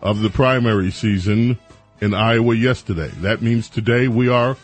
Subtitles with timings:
[0.00, 1.58] of the primary season
[2.00, 3.10] in Iowa yesterday.
[3.16, 4.56] That means today we are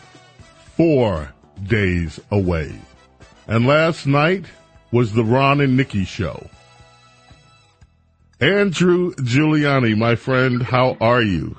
[0.75, 1.33] four
[1.67, 2.73] days away.
[3.47, 4.45] And last night
[4.91, 6.47] was the Ron and Nikki show.
[8.39, 11.57] Andrew Giuliani, my friend, how are you?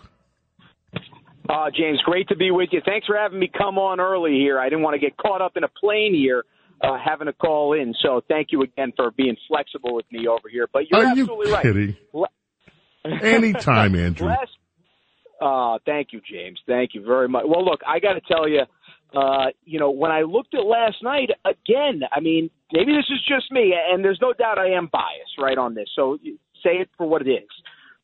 [1.48, 2.80] Uh, James, great to be with you.
[2.84, 4.58] Thanks for having me come on early here.
[4.58, 6.44] I didn't want to get caught up in a plane here,
[6.82, 7.94] uh, having to call in.
[8.02, 10.68] So thank you again for being flexible with me over here.
[10.72, 11.96] But you're are absolutely you kidding?
[12.12, 13.22] right.
[13.22, 14.28] Anytime, Andrew.
[14.28, 14.50] Last,
[15.40, 16.58] uh, thank you, James.
[16.66, 17.44] Thank you very much.
[17.46, 18.62] Well, look, I got to tell you,
[19.14, 23.20] uh, you know, when I looked at last night, again, I mean, maybe this is
[23.26, 25.88] just me, and there's no doubt I am biased, right, on this.
[25.94, 26.18] So
[26.62, 27.48] say it for what it is.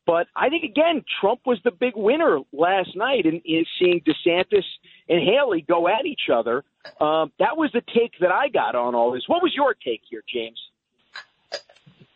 [0.05, 4.63] But I think, again, Trump was the big winner last night in, in seeing DeSantis
[5.07, 6.63] and Haley go at each other.
[6.99, 9.23] Um, that was the take that I got on all this.
[9.27, 10.59] What was your take here, James?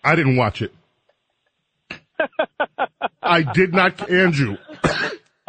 [0.04, 0.74] I didn't watch it.
[3.22, 4.58] I did not, Andrew.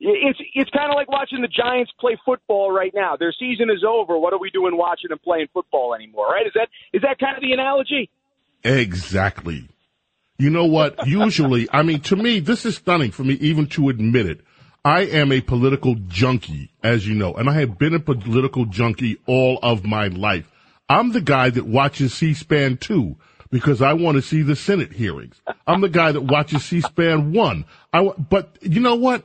[0.00, 3.16] it's it's kind of like watching the Giants play football right now.
[3.16, 4.18] Their season is over.
[4.18, 6.26] What are we doing watching them playing football anymore?
[6.26, 6.46] Right?
[6.46, 8.10] Is that is that kind of the analogy?
[8.64, 9.68] Exactly.
[10.38, 11.06] You know what?
[11.06, 14.40] Usually, I mean, to me, this is stunning for me even to admit it.
[14.84, 19.16] I am a political junkie, as you know, and I have been a political junkie
[19.26, 20.50] all of my life.
[20.88, 23.16] I'm the guy that watches C-SPAN too
[23.50, 25.40] because I want to see the Senate hearings.
[25.66, 27.64] I'm the guy that watches C-SPAN one.
[27.92, 29.24] I, but you know what?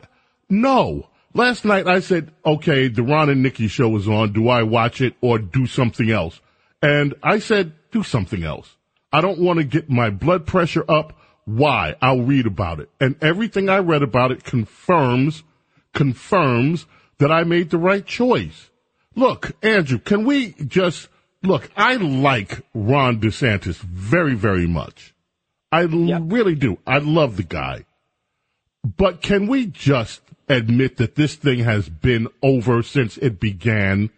[0.50, 1.08] No.
[1.34, 4.34] Last night I said, okay, the Ron and Nikki show is on.
[4.34, 6.42] Do I watch it or do something else?
[6.82, 8.76] And I said, do something else.
[9.14, 11.18] I don't want to get my blood pressure up.
[11.46, 11.96] Why?
[12.02, 12.90] I'll read about it.
[13.00, 15.44] And everything I read about it confirms,
[15.94, 16.86] confirms
[17.18, 18.70] that I made the right choice.
[19.16, 21.10] Look, Andrew, can we just
[21.44, 25.14] look, I like Ron DeSantis very, very much.
[25.72, 26.24] I yep.
[26.26, 26.78] really do.
[26.86, 27.86] I love the guy.
[28.84, 34.10] But can we just admit that this thing has been over since it began?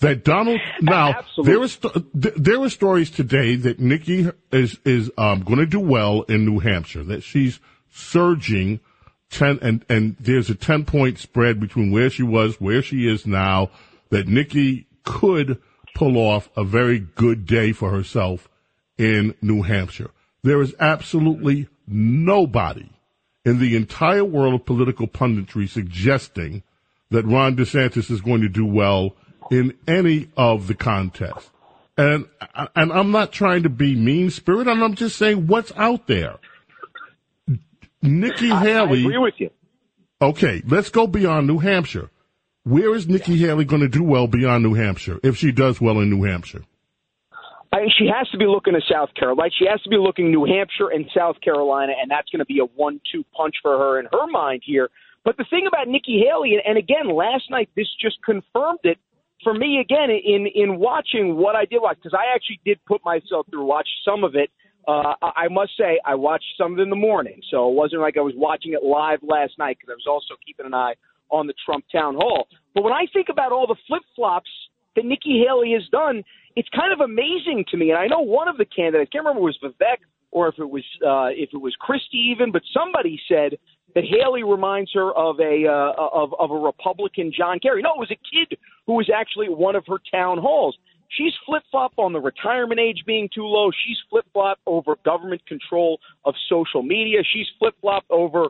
[0.00, 1.52] That Donald now Absolutely.
[1.52, 1.78] there is
[2.44, 6.58] there were stories today that Nikki is is um, going to do well in New
[6.58, 7.02] Hampshire.
[7.02, 7.60] That she's
[7.90, 8.80] surging
[9.30, 13.26] ten and and there's a ten point spread between where she was, where she is
[13.26, 13.70] now.
[14.10, 15.62] That Nikki could
[15.96, 18.50] pull off a very good day for herself
[18.98, 20.10] in New Hampshire.
[20.42, 22.90] There is absolutely nobody
[23.46, 26.62] in the entire world of political punditry suggesting
[27.08, 29.16] that Ron DeSantis is going to do well
[29.50, 31.48] in any of the contests.
[31.96, 32.26] And
[32.74, 34.68] and I'm not trying to be mean spirit.
[34.68, 36.36] I'm just saying what's out there.
[38.02, 38.98] Nikki Haley.
[38.98, 39.50] I agree with you.
[40.20, 42.10] Okay, let's go beyond New Hampshire.
[42.66, 46.00] Where is Nikki Haley going to do well beyond New Hampshire if she does well
[46.00, 46.64] in New Hampshire?
[47.72, 49.50] I mean, she has to be looking to South Carolina.
[49.56, 52.58] She has to be looking New Hampshire and South Carolina, and that's going to be
[52.58, 54.90] a one-two punch for her in her mind here.
[55.24, 58.98] But the thing about Nikki Haley, and again, last night this just confirmed it
[59.44, 63.04] for me again in in watching what I did watch because I actually did put
[63.04, 64.50] myself through watch some of it.
[64.88, 68.00] Uh, I must say I watched some of it in the morning, so it wasn't
[68.02, 70.94] like I was watching it live last night because I was also keeping an eye
[71.30, 72.48] on the Trump town hall.
[72.74, 74.50] But when I think about all the flip flops
[74.94, 76.22] that Nikki Haley has done,
[76.56, 77.90] it's kind of amazing to me.
[77.90, 79.98] And I know one of the candidates, I can't remember it was Vivek
[80.30, 83.58] or if it was uh, if it was Christie even, but somebody said
[83.94, 87.82] that Haley reminds her of a uh, of of a Republican John Kerry.
[87.82, 90.76] No, it was a kid who was actually at one of her town halls.
[91.08, 93.70] She's flip flop on the retirement age being too low.
[93.86, 97.20] She's flip flop over government control of social media.
[97.32, 98.48] She's flip flop over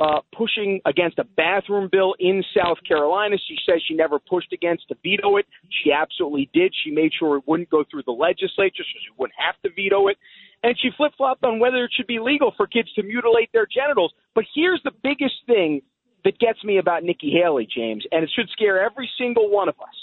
[0.00, 3.36] uh, pushing against a bathroom bill in South Carolina.
[3.48, 5.46] She says she never pushed against to veto it.
[5.82, 6.74] She absolutely did.
[6.84, 10.08] She made sure it wouldn't go through the legislature so she wouldn't have to veto
[10.08, 10.16] it.
[10.62, 13.66] and she flip flopped on whether it should be legal for kids to mutilate their
[13.66, 14.12] genitals.
[14.34, 15.82] But here's the biggest thing
[16.24, 19.74] that gets me about Nikki Haley, James, and it should scare every single one of
[19.80, 19.96] us.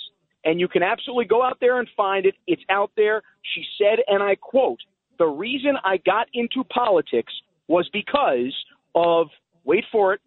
[0.43, 2.35] And you can absolutely go out there and find it.
[2.47, 3.21] It's out there.
[3.55, 4.79] She said, and I quote,
[5.17, 7.33] the reason I got into politics
[7.67, 8.55] was because
[8.95, 9.27] of,
[9.69, 10.21] wait for it,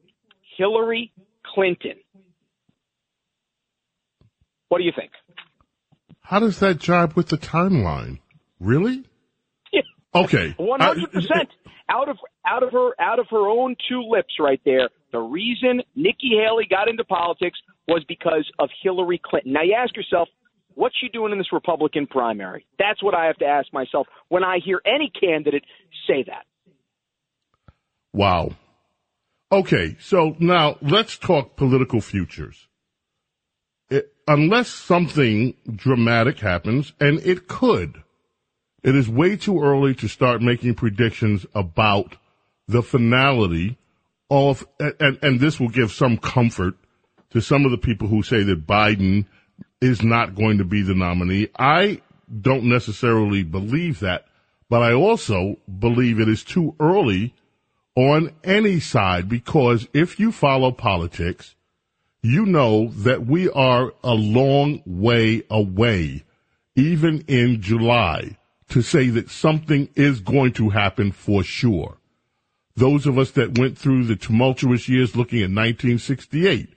[0.56, 1.12] Hillary
[1.44, 1.96] Clinton.
[4.68, 5.10] What do you think?
[6.20, 8.20] How does that jibe with the timeline?
[8.60, 9.04] Really?
[9.72, 9.82] Yeah.
[10.14, 10.54] Okay.
[10.56, 11.48] One hundred percent
[11.90, 12.16] out of
[12.46, 14.88] out of her out of her own two lips right there.
[15.10, 17.58] The reason Nikki Haley got into politics
[17.88, 19.52] was because of Hillary Clinton.
[19.52, 20.28] Now you ask yourself,
[20.74, 22.64] what's she doing in this Republican primary?
[22.78, 25.64] That's what I have to ask myself when I hear any candidate
[26.06, 26.46] say that.
[28.14, 28.52] Wow.
[29.52, 32.68] Okay, so now let's talk political futures.
[33.90, 38.02] It, unless something dramatic happens, and it could,
[38.82, 42.16] it is way too early to start making predictions about
[42.66, 43.76] the finality
[44.30, 46.74] of, and, and this will give some comfort
[47.32, 49.26] to some of the people who say that Biden
[49.82, 51.48] is not going to be the nominee.
[51.58, 52.00] I
[52.40, 54.24] don't necessarily believe that,
[54.70, 57.34] but I also believe it is too early
[57.94, 61.54] on any side because if you follow politics,
[62.22, 66.24] you know that we are a long way away,
[66.76, 68.36] even in July,
[68.68, 71.98] to say that something is going to happen for sure.
[72.74, 76.70] Those of us that went through the tumultuous years looking at 1968,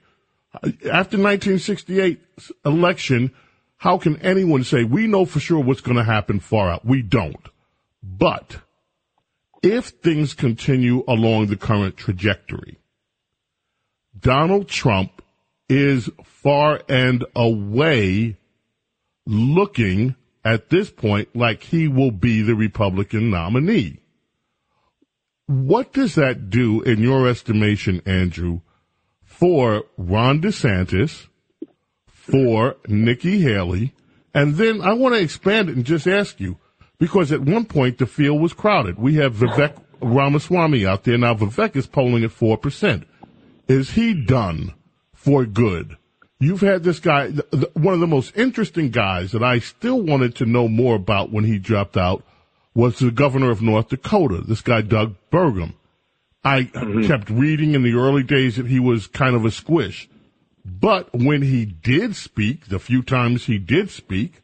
[0.62, 2.20] after 1968
[2.64, 3.32] election,
[3.78, 6.84] how can anyone say we know for sure what's going to happen far out?
[6.84, 7.48] We don't.
[8.02, 8.58] But
[9.62, 12.78] if things continue along the current trajectory,
[14.18, 15.22] Donald Trump
[15.68, 18.36] is far and away
[19.26, 20.14] looking
[20.44, 23.98] at this point like he will be the Republican nominee.
[25.46, 28.60] What does that do in your estimation, Andrew,
[29.24, 31.26] for Ron DeSantis,
[32.06, 33.92] for Nikki Haley,
[34.34, 36.58] and then I want to expand it and just ask you,
[36.98, 38.98] because at one point the field was crowded.
[38.98, 41.18] We have Vivek Ramaswamy out there.
[41.18, 43.04] Now Vivek is polling at 4%.
[43.68, 44.74] Is he done
[45.12, 45.96] for good?
[46.38, 47.30] You've had this guy,
[47.72, 51.44] one of the most interesting guys that I still wanted to know more about when
[51.44, 52.22] he dropped out
[52.74, 55.74] was the governor of North Dakota, this guy Doug Burgum.
[56.44, 57.06] I mm-hmm.
[57.06, 60.08] kept reading in the early days that he was kind of a squish.
[60.64, 64.42] But when he did speak, the few times he did speak,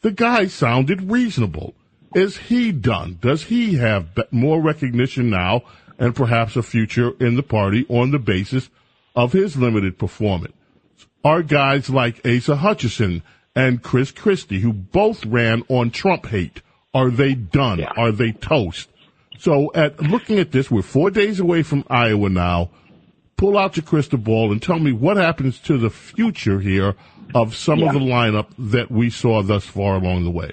[0.00, 1.74] the guy sounded reasonable.
[2.14, 3.18] Is he done?
[3.20, 5.62] Does he have more recognition now
[5.98, 8.70] and perhaps a future in the party on the basis
[9.14, 10.54] of his limited performance?
[11.24, 13.22] Are guys like Asa Hutchinson
[13.54, 16.62] and Chris Christie, who both ran on Trump hate,
[16.94, 17.80] are they done?
[17.80, 17.92] Yeah.
[17.96, 18.88] Are they toast?
[19.38, 22.70] So at looking at this, we're four days away from Iowa now.
[23.36, 26.96] Pull out your crystal ball and tell me what happens to the future here
[27.34, 27.88] of some yeah.
[27.88, 30.50] of the lineup that we saw thus far along the way.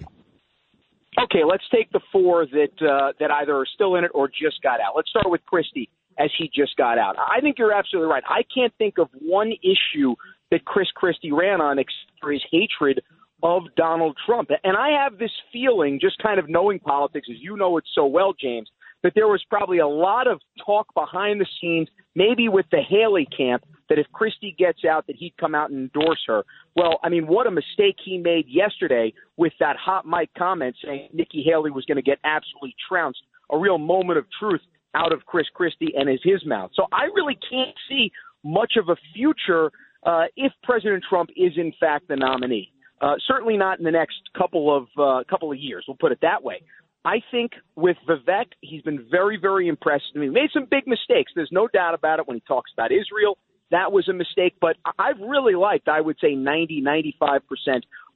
[1.24, 4.62] Okay, let's take the four that uh, that either are still in it or just
[4.62, 4.94] got out.
[4.96, 5.90] Let's start with Christie
[6.20, 7.16] as he just got out.
[7.18, 8.24] I think you're absolutely right.
[8.28, 10.16] I can't think of one issue
[10.52, 13.02] that Chris Christie ran on except for his hatred
[13.44, 14.50] of Donald Trump.
[14.64, 18.06] And I have this feeling, just kind of knowing politics, as you know it so
[18.06, 18.70] well, James,
[19.04, 23.28] that there was probably a lot of talk behind the scenes, maybe with the Haley
[23.38, 26.44] camp, that if Christie gets out, that he'd come out and endorse her.
[26.76, 31.10] Well, I mean, what a mistake he made yesterday with that hot mic comment saying
[31.14, 33.22] Nikki Haley was going to get absolutely trounced.
[33.52, 34.62] A real moment of truth
[34.94, 36.72] out of Chris Christie and his his mouth.
[36.74, 38.12] So I really can't see
[38.44, 39.72] much of a future
[40.04, 42.72] uh, if President Trump is in fact the nominee.
[43.02, 45.86] Uh, certainly not in the next couple of uh, couple of years.
[45.88, 46.62] We'll put it that way.
[47.04, 50.08] I think with Vivek, he's been very, very impressive.
[50.16, 51.32] I mean, made some big mistakes.
[51.36, 53.38] There's no doubt about it when he talks about Israel.
[53.76, 57.42] That was a mistake, but I've really liked, I would say, 90, 95%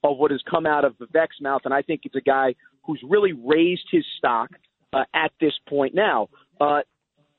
[0.05, 3.01] of what has come out of Vivek's mouth, and I think it's a guy who's
[3.05, 4.51] really raised his stock
[4.93, 6.29] uh, at this point now.
[6.61, 6.79] Uh,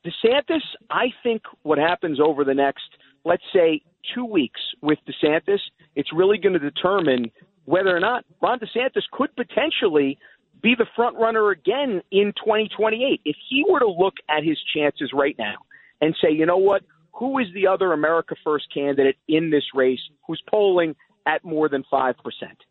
[0.05, 0.61] DeSantis,
[0.91, 2.83] I think what happens over the next,
[3.25, 3.81] let's say,
[4.13, 5.59] two weeks with DeSantis,
[5.95, 7.31] it's really going to determine
[7.65, 10.19] whether or not Ron DeSantis could potentially
[10.61, 13.21] be the front runner again in 2028.
[13.25, 15.55] If he were to look at his chances right now
[16.01, 19.99] and say, you know what, who is the other America First candidate in this race
[20.25, 20.95] who's polling
[21.27, 22.15] at more than 5%?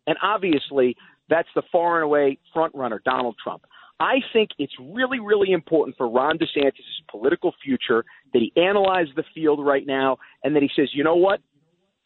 [0.07, 0.95] And obviously,
[1.29, 3.63] that's the far and away front runner, Donald Trump.
[3.99, 6.71] I think it's really, really important for Ron DeSantis'
[7.09, 11.15] political future that he analyze the field right now and that he says, you know
[11.15, 11.39] what?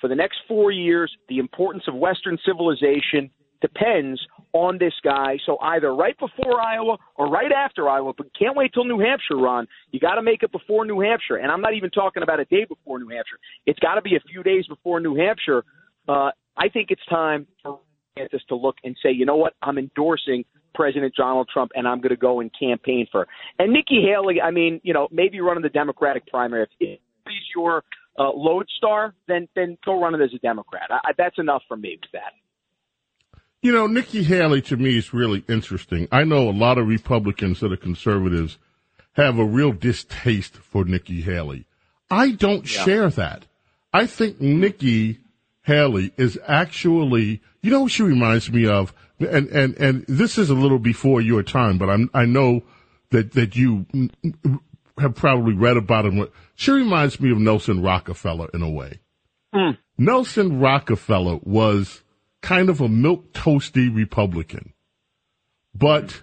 [0.02, 4.20] For the next four years, the importance of Western civilization depends
[4.56, 5.38] on this guy.
[5.46, 9.36] So either right before Iowa or right after Iowa, but can't wait till New Hampshire,
[9.36, 9.68] Ron.
[9.92, 11.36] You got to make it before New Hampshire.
[11.36, 13.38] And I'm not even talking about a day before New Hampshire.
[13.66, 15.66] It's got to be a few days before New Hampshire.
[16.08, 17.82] Uh, I think it's time for
[18.18, 22.00] DeSantis to look and say, you know what, I'm endorsing President Donald Trump, and I'm
[22.00, 23.28] going to go and campaign for.
[23.60, 26.64] And Nikki Haley, I mean, you know, maybe running the Democratic primary.
[26.80, 27.84] If he's your
[28.18, 30.84] uh, lodestar, then then go run it as a Democrat.
[30.92, 32.32] I, that's enough for me with that.
[33.66, 36.08] You know, Nikki Haley to me is really interesting.
[36.12, 38.60] I know a lot of Republicans that are conservatives
[39.14, 41.66] have a real distaste for Nikki Haley.
[42.12, 42.84] I don't yeah.
[42.84, 43.48] share that.
[43.92, 45.18] I think Nikki
[45.64, 50.54] Haley is actually, you know, she reminds me of, and, and, and this is a
[50.54, 52.62] little before your time, but I'm, I know
[53.10, 53.88] that, that you
[55.00, 56.28] have probably read about him.
[56.54, 59.00] She reminds me of Nelson Rockefeller in a way.
[59.56, 59.80] Mm.
[59.98, 62.04] Nelson Rockefeller was
[62.46, 64.72] kind of a milk toasty Republican,
[65.74, 66.22] but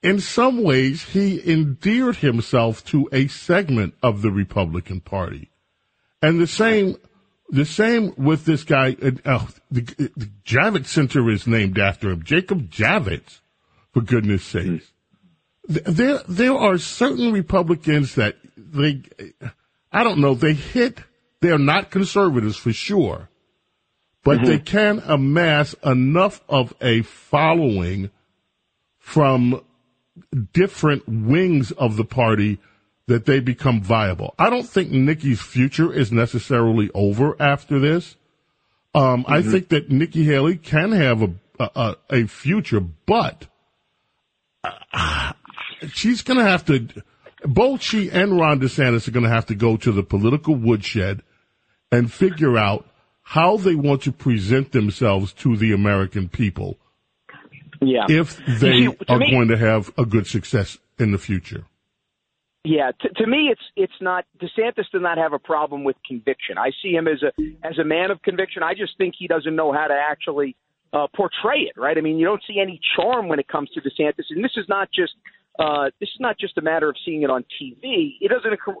[0.00, 5.50] in some ways he endeared himself to a segment of the Republican Party.
[6.22, 6.96] And the same,
[7.48, 8.96] the same with this guy.
[9.24, 9.80] Uh, the,
[10.16, 13.40] the Javits Center is named after him, Jacob Javits,
[13.92, 14.92] for goodness sakes.
[15.64, 19.02] There, there are certain Republicans that they,
[19.90, 21.00] I don't know, they hit.
[21.40, 23.28] They're not conservatives for sure,
[24.24, 24.46] but mm-hmm.
[24.46, 28.10] they can amass enough of a following
[28.98, 29.62] from
[30.52, 32.58] different wings of the party
[33.06, 34.34] that they become viable.
[34.38, 38.16] I don't think Nikki's future is necessarily over after this.
[38.94, 39.32] Um, mm-hmm.
[39.32, 43.46] I think that Nikki Haley can have a a, a future, but
[44.64, 45.32] uh,
[45.92, 46.88] she's going to have to.
[47.44, 51.22] Both she and Ron DeSantis are going to have to go to the political woodshed
[51.90, 52.86] and figure out
[53.22, 56.78] how they want to present themselves to the American people.
[57.80, 58.06] Yeah.
[58.08, 61.64] If they see, are me, going to have a good success in the future.
[62.64, 66.58] Yeah, to, to me, it's it's not DeSantis does not have a problem with conviction.
[66.58, 67.32] I see him as a
[67.66, 68.62] as a man of conviction.
[68.62, 70.54] I just think he doesn't know how to actually
[70.92, 71.76] uh, portray it.
[71.76, 71.98] Right?
[71.98, 74.66] I mean, you don't see any charm when it comes to DeSantis, and this is
[74.68, 75.12] not just
[75.58, 78.14] uh, this is not just a matter of seeing it on TV.
[78.20, 78.74] It doesn't occur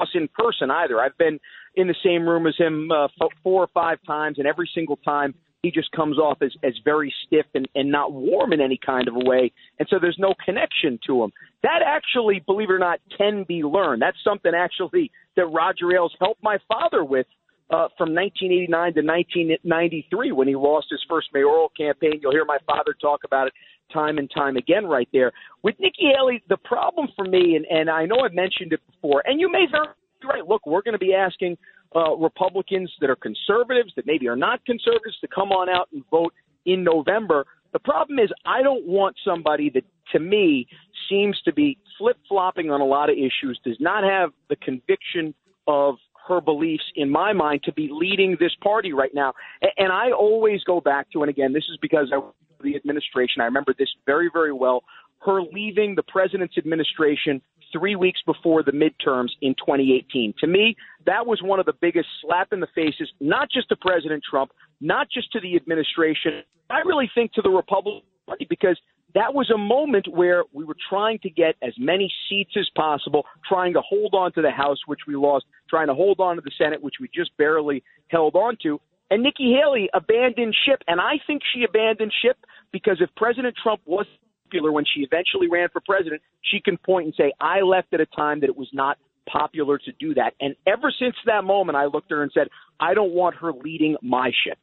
[0.00, 1.00] us in person either.
[1.00, 1.38] I've been
[1.74, 3.08] in the same room as him uh,
[3.42, 7.12] four or five times, and every single time he just comes off as, as very
[7.26, 9.52] stiff and, and not warm in any kind of a way.
[9.78, 11.32] And so there's no connection to him.
[11.62, 14.00] That actually, believe it or not, can be learned.
[14.00, 17.26] That's something actually that Roger Ailes helped my father with
[17.68, 22.20] uh, from 1989 to 1993 when he lost his first mayoral campaign.
[22.22, 23.52] You'll hear my father talk about it
[23.92, 25.32] time and time again right there.
[25.62, 29.22] With Nikki Haley, the problem for me, and, and I know I've mentioned it before,
[29.26, 29.88] and you may very
[30.24, 30.46] right.
[30.46, 31.56] Look, we're going to be asking
[31.94, 36.02] uh, Republicans that are conservatives, that maybe are not conservatives, to come on out and
[36.10, 37.46] vote in November.
[37.72, 40.66] The problem is, I don't want somebody that, to me,
[41.08, 45.34] seems to be flip flopping on a lot of issues, does not have the conviction
[45.68, 45.96] of
[46.28, 49.32] her beliefs, in my mind, to be leading this party right now.
[49.76, 52.20] And I always go back to, and again, this is because I
[52.62, 53.40] the administration.
[53.40, 54.84] I remember this very, very well.
[55.20, 57.40] Her leaving the president's administration
[57.72, 60.34] three weeks before the midterms in 2018.
[60.40, 63.76] To me, that was one of the biggest slap in the faces, not just to
[63.76, 66.42] President Trump, not just to the administration.
[66.70, 68.78] I really think to the Republican Party because
[69.14, 73.24] that was a moment where we were trying to get as many seats as possible,
[73.48, 76.42] trying to hold on to the House, which we lost, trying to hold on to
[76.42, 78.78] the Senate, which we just barely held on to.
[79.10, 82.36] And Nikki Haley abandoned ship, and I think she abandoned ship
[82.72, 84.06] because if President Trump was
[84.44, 88.00] popular when she eventually ran for president, she can point and say, I left at
[88.00, 88.98] a time that it was not
[89.30, 90.34] popular to do that.
[90.40, 92.48] And ever since that moment, I looked at her and said,
[92.78, 94.58] I don't want her leading my ship.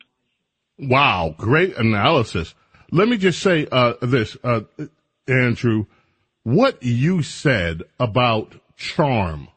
[0.77, 2.55] Wow, great analysis.
[2.91, 4.61] Let me just say uh, this, uh,
[5.27, 5.85] Andrew.
[6.43, 9.47] What you said about charm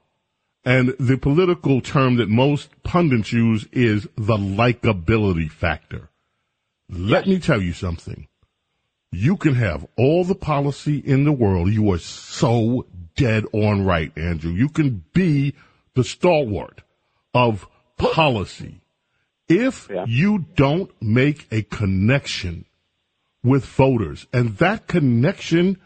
[0.67, 6.11] and the political term that most pundits use is the likability factor.
[6.91, 8.27] Let me tell you something.
[9.13, 11.73] You can have all the policy in the world.
[11.73, 14.51] You are so dead on right, Andrew.
[14.51, 15.55] You can be
[15.95, 16.83] the stalwart
[17.33, 18.81] of policy.
[19.49, 20.05] If yeah.
[20.09, 22.65] you don't make a connection
[23.45, 25.79] with voters, and that connection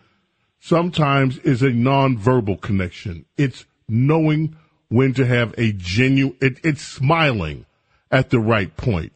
[0.58, 4.56] sometimes is a nonverbal connection, it's knowing
[4.90, 7.64] when to have a genuine, it, it's smiling
[8.10, 9.12] at the right point.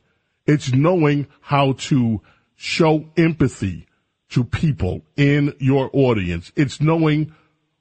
[0.47, 2.23] It's knowing how to
[2.57, 3.87] show empathy
[4.31, 6.53] to people in your audience.
[6.57, 7.35] It's knowing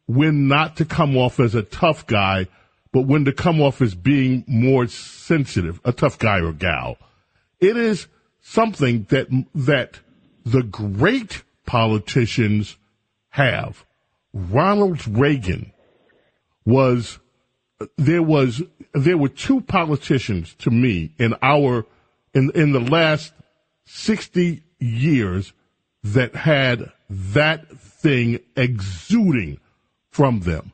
[0.08, 2.48] when not to come off as a tough guy,
[2.92, 6.98] but when to come off as being more sensitive, a tough guy or gal.
[7.60, 8.08] It is
[8.42, 10.00] something that, that
[10.44, 12.76] the great politicians
[13.30, 13.86] have.
[14.34, 15.72] Ronald Reagan
[16.66, 17.20] was
[17.98, 18.62] there was
[18.94, 21.86] there were two politicians to me in our
[22.34, 23.34] in in the last
[23.86, 25.54] 60 years
[26.04, 29.60] that had that thing exuding
[30.10, 30.72] from them.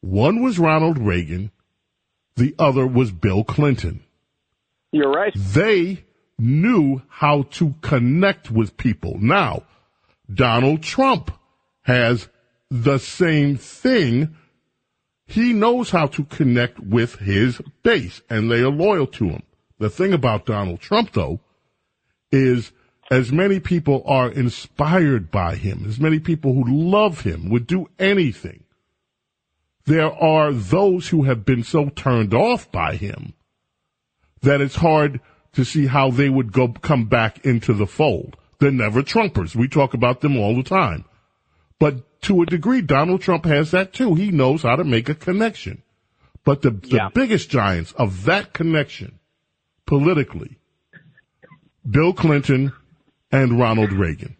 [0.00, 1.50] One was Ronald Reagan,
[2.36, 4.04] the other was Bill Clinton.
[4.92, 5.32] You're right.
[5.34, 6.04] They
[6.38, 9.18] knew how to connect with people.
[9.18, 9.62] Now,
[10.32, 11.30] Donald Trump
[11.82, 12.28] has
[12.70, 14.36] the same thing.
[15.26, 19.42] He knows how to connect with his base and they are loyal to him.
[19.78, 21.40] The thing about Donald Trump though
[22.30, 22.72] is
[23.10, 27.88] as many people are inspired by him, as many people who love him would do
[27.98, 28.64] anything.
[29.84, 33.34] There are those who have been so turned off by him
[34.42, 35.20] that it's hard
[35.52, 38.36] to see how they would go come back into the fold.
[38.58, 39.54] They're never Trumpers.
[39.54, 41.04] We talk about them all the time.
[41.78, 44.14] But to a degree, Donald Trump has that too.
[44.14, 45.82] He knows how to make a connection.
[46.44, 47.08] But the, the yeah.
[47.12, 49.18] biggest giants of that connection
[49.86, 50.58] politically,
[51.88, 52.72] Bill Clinton
[53.32, 54.36] and Ronald Reagan.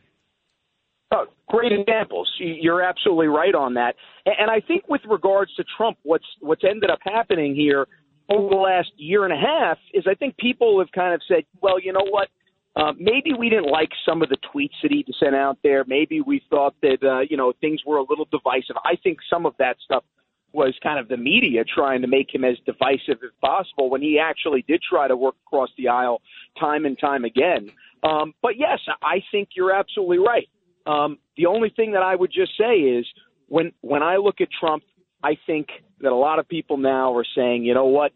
[1.12, 2.30] Oh, great examples.
[2.38, 3.94] You're absolutely right on that.
[4.24, 7.86] And I think with regards to Trump, what's what's ended up happening here
[8.28, 11.44] over the last year and a half is I think people have kind of said,
[11.60, 12.28] well, you know what?
[12.76, 15.84] Uh, maybe we didn't like some of the tweets that he sent out there.
[15.86, 18.76] Maybe we thought that uh, you know things were a little divisive.
[18.84, 20.04] I think some of that stuff
[20.52, 24.18] was kind of the media trying to make him as divisive as possible when he
[24.18, 26.20] actually did try to work across the aisle
[26.58, 27.70] time and time again.
[28.02, 30.48] Um, but yes, I think you're absolutely right.
[30.86, 33.06] Um, the only thing that I would just say is
[33.48, 34.82] when when I look at Trump,
[35.22, 35.68] I think
[36.00, 38.12] that a lot of people now are saying, you know what,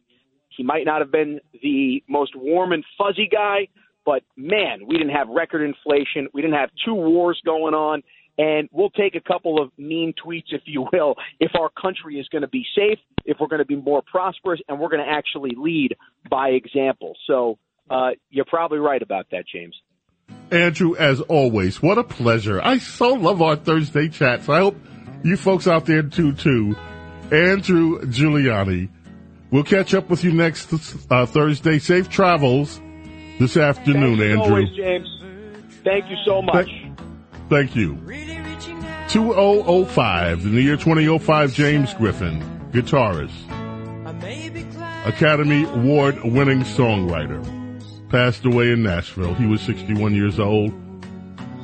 [0.48, 3.68] he might not have been the most warm and fuzzy guy,
[4.04, 8.02] but man, we didn't have record inflation, we didn't have two wars going on,
[8.38, 12.26] and we'll take a couple of mean tweets, if you will, if our country is
[12.28, 15.12] going to be safe, if we're going to be more prosperous, and we're going to
[15.12, 15.96] actually lead
[16.30, 17.14] by example.
[17.26, 17.58] So
[17.90, 19.74] uh, you're probably right about that, James.
[20.50, 22.60] Andrew, as always, what a pleasure.
[22.62, 24.48] I so love our Thursday chats.
[24.48, 24.76] I hope
[25.22, 26.76] you folks out there do too.
[27.30, 28.88] Andrew Giuliani.
[29.50, 30.72] We'll catch up with you next
[31.10, 31.78] uh, Thursday.
[31.78, 32.80] Safe travels
[33.40, 34.56] this afternoon, Thank Andrew.
[34.56, 35.08] Always, James.
[35.82, 36.66] Thank you so much.
[36.66, 36.98] Thank,
[37.48, 37.96] thank you.
[39.08, 42.38] 2005, in the year 2005, James Griffin,
[42.70, 43.32] guitarist,
[45.06, 47.42] Academy Award winning songwriter,
[48.10, 49.32] passed away in Nashville.
[49.34, 50.72] He was 61 years old.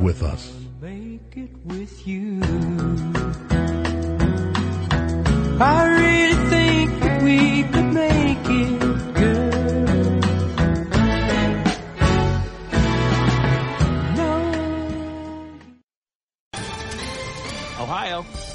[0.00, 0.52] with us.
[0.80, 2.40] Make it with you.
[5.60, 6.90] I really think
[7.22, 8.81] we could make it.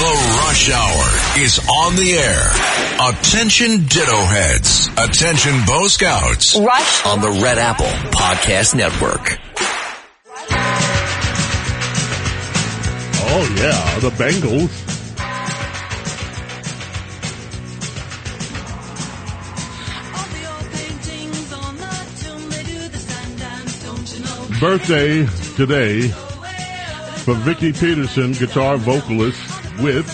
[0.00, 3.10] The Rush Hour is on the air.
[3.10, 4.88] Attention Ditto Heads.
[4.96, 6.58] Attention Bo Scouts.
[6.58, 9.38] Rush on the Red Apple Podcast Network.
[13.28, 14.70] Oh yeah, the Bangles.
[24.58, 26.08] Birthday today
[27.18, 29.49] for Vicki Peterson, guitar vocalist
[29.82, 30.06] with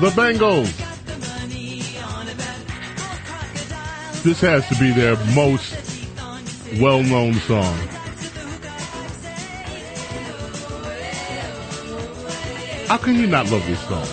[0.00, 0.70] the Bangles.
[4.22, 5.74] this has to be their most
[6.80, 7.76] well-known song.
[12.86, 14.06] How can you not love this song?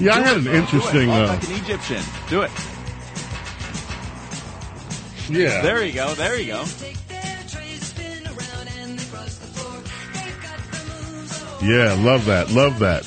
[0.00, 1.08] Yeah, I had an interesting.
[1.08, 1.28] Do it.
[1.28, 2.02] Walk Uh, like an Egyptian.
[2.30, 2.50] Do it.
[5.30, 6.14] Yeah, There you go.
[6.14, 6.64] There you go.
[11.62, 12.50] Yeah, love that.
[12.50, 13.06] Love that.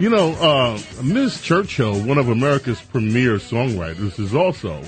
[0.00, 1.40] You know, uh, Ms.
[1.40, 4.82] Churchill, one of America's premier songwriters, is also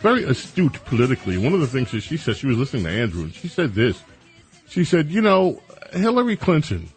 [0.00, 1.38] very astute politically.
[1.38, 3.74] One of the things that she said, she was listening to Andrew, and she said
[3.74, 4.02] this.
[4.68, 5.60] She said, you know,
[5.92, 6.88] Hillary Clinton,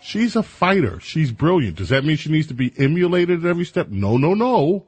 [0.00, 0.98] she's a fighter.
[1.00, 1.76] She's brilliant.
[1.76, 3.88] Does that mean she needs to be emulated at every step?
[3.88, 4.86] No, no, no.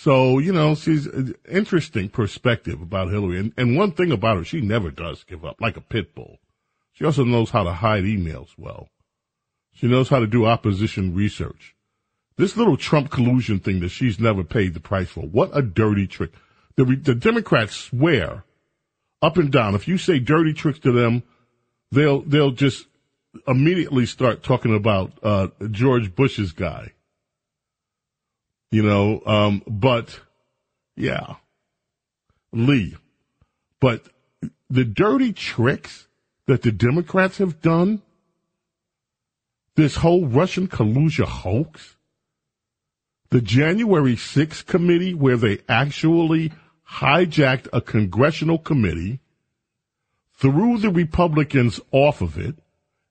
[0.00, 3.40] So, you know, she's an interesting perspective about Hillary.
[3.40, 6.38] And, and one thing about her, she never does give up, like a pit bull.
[6.92, 8.90] She also knows how to hide emails well.
[9.74, 11.74] She knows how to do opposition research.
[12.36, 15.22] This little Trump collusion thing that she's never paid the price for.
[15.22, 16.30] What a dirty trick.
[16.76, 18.44] The, the Democrats swear
[19.20, 19.74] up and down.
[19.74, 21.24] If you say dirty tricks to them,
[21.90, 22.86] they'll, they'll just
[23.48, 26.92] immediately start talking about, uh, George Bush's guy.
[28.70, 30.20] You know, um, but
[30.94, 31.36] yeah,
[32.52, 32.96] Lee,
[33.80, 34.06] but
[34.68, 36.06] the dirty tricks
[36.46, 38.02] that the Democrats have done,
[39.74, 41.96] this whole Russian collusion hoax,
[43.30, 46.52] the January 6th committee where they actually
[46.90, 49.20] hijacked a congressional committee,
[50.34, 52.56] threw the Republicans off of it,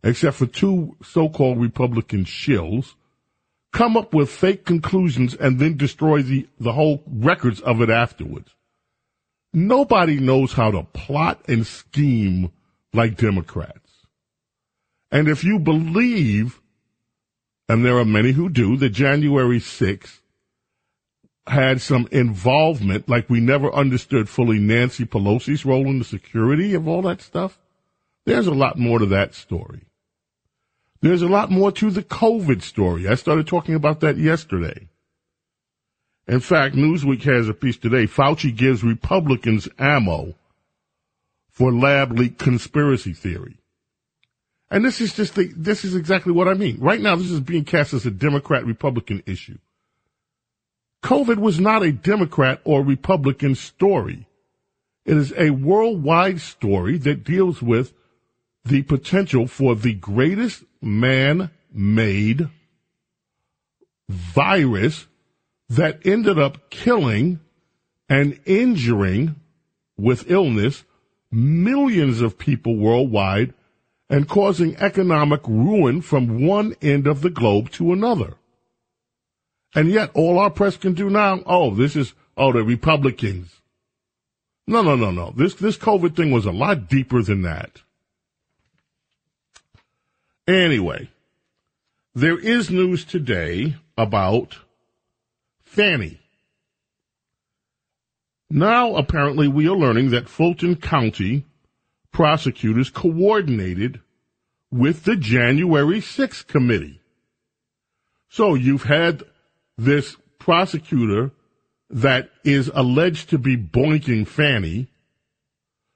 [0.03, 2.95] except for two so-called Republican shills,
[3.77, 8.55] come up with fake conclusions and then destroy the, the whole records of it afterwards.
[9.53, 12.51] Nobody knows how to plot and scheme
[12.91, 14.07] like Democrats.
[15.11, 16.59] And if you believe,
[17.69, 20.21] and there are many who do, that January 6th
[21.45, 26.87] had some involvement, like we never understood fully Nancy Pelosi's role in the security of
[26.87, 27.59] all that stuff,
[28.25, 29.83] there's a lot more to that story.
[31.01, 33.07] There's a lot more to the COVID story.
[33.07, 34.87] I started talking about that yesterday.
[36.27, 38.05] In fact, Newsweek has a piece today.
[38.05, 40.35] Fauci gives Republicans ammo
[41.49, 43.57] for lab leak conspiracy theory.
[44.69, 46.79] And this is just the, this is exactly what I mean.
[46.79, 49.57] Right now, this is being cast as a Democrat Republican issue.
[51.03, 54.27] COVID was not a Democrat or Republican story.
[55.05, 57.93] It is a worldwide story that deals with
[58.65, 62.49] the potential for the greatest man-made
[64.09, 65.07] virus
[65.69, 67.39] that ended up killing
[68.09, 69.35] and injuring
[69.97, 70.85] with illness
[71.31, 73.53] millions of people worldwide
[74.09, 78.35] and causing economic ruin from one end of the globe to another.
[79.75, 83.61] And yet all our press can do now, oh, this is, oh, the Republicans.
[84.65, 85.33] No, no, no, no.
[85.35, 87.81] This, this COVID thing was a lot deeper than that.
[90.47, 91.09] Anyway,
[92.15, 94.57] there is news today about
[95.61, 96.21] Fani.
[98.49, 101.45] Now, apparently, we are learning that Fulton County
[102.13, 103.99] prosecutors coordinated
[104.71, 107.01] with the January 6th committee.
[108.29, 109.23] So you've had
[109.77, 111.31] this prosecutor
[111.89, 114.87] that is alleged to be boinking Fani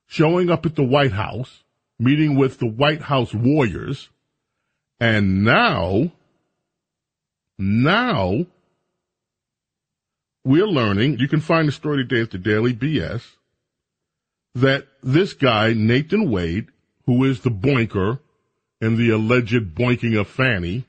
[0.07, 1.63] showing up at the White House,
[1.97, 4.09] meeting with the White House warriors,
[5.01, 6.11] and now,
[7.57, 8.45] now,
[10.45, 13.23] we're learning, you can find the story today at the Daily BS,
[14.53, 16.67] that this guy, Nathan Wade,
[17.07, 18.19] who is the boinker
[18.79, 20.85] and the alleged boinking of Fani,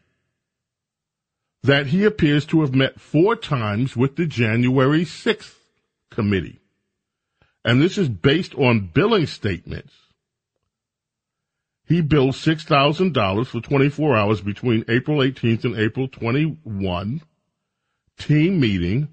[1.62, 5.54] that he appears to have met four times with the January 6th
[6.10, 6.60] committee.
[7.64, 9.94] And this is based on billing statements.
[11.92, 17.20] He billed $6,000 for 24 hours between April 18th and April 21,
[18.16, 19.08] team meeting,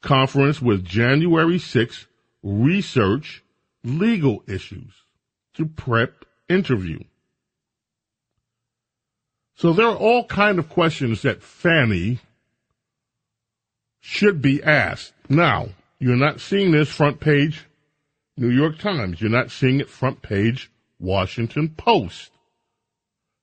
[0.00, 2.06] conference with January 6th,
[2.44, 3.42] research,
[3.82, 4.92] legal issues
[5.54, 7.00] to prep interview.
[9.56, 12.20] So there are all kind of questions that Fani
[13.98, 15.14] should be asked.
[15.28, 17.66] Now, you're not seeing this front page
[18.36, 19.20] New York Times.
[19.20, 22.30] You're not seeing it front page Washington Post.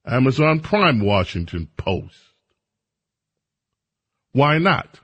[0.06, 2.16] Amazon Prime Washington Post.
[4.32, 5.00] Why not?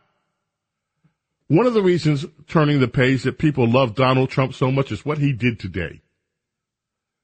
[1.47, 5.05] One of the reasons turning the page that people love Donald Trump so much is
[5.05, 6.01] what he did today.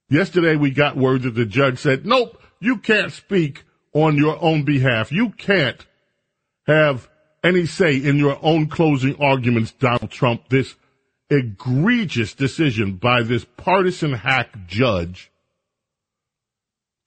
[0.10, 3.64] Yesterday we got word that the judge said, nope, you can't speak
[3.94, 5.12] on your own behalf.
[5.12, 5.86] You can't
[6.68, 7.08] have
[7.44, 10.50] any say in your own closing arguments, Donald Trump.
[10.50, 10.76] This
[11.30, 15.32] egregious decision by this partisan hack judge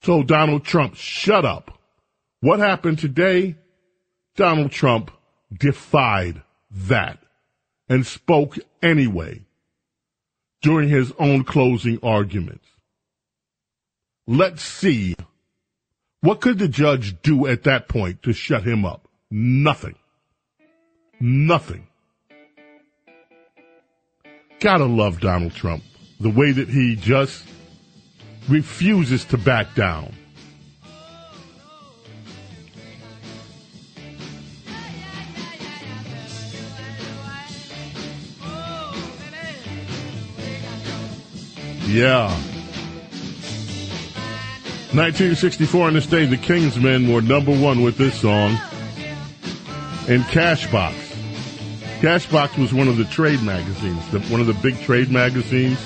[0.01, 1.79] told Donald Trump, shut up.
[2.41, 3.55] What happened today?
[4.35, 5.11] Donald Trump
[5.57, 7.19] defied that
[7.87, 9.41] and spoke anyway
[10.61, 12.65] during his own closing arguments.
[14.25, 15.15] Let's see.
[16.21, 19.07] What could the judge do at that point to shut him up?
[19.29, 19.95] Nothing.
[21.19, 21.87] Nothing.
[24.63, 25.83] Gotta love Donald Trump.
[26.21, 27.45] The way that he just
[28.47, 30.15] refuses to back down.
[41.85, 42.29] Yeah.
[44.93, 48.51] 1964 in this day, the Kingsmen were number one with this song.
[50.07, 51.02] And Cashbox.
[52.03, 55.79] Cashbox was one of the trade magazines, the, one of the big trade magazines.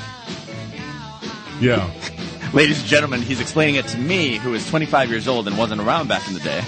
[1.62, 1.88] Yeah.
[2.56, 5.80] Ladies and gentlemen, he's explaining it to me, who is 25 years old and wasn't
[5.80, 6.64] around back in the day.